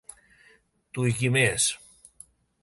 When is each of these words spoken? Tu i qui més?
Tu 0.97 1.05
i 1.11 1.13
qui 1.19 1.29
més? 1.37 1.69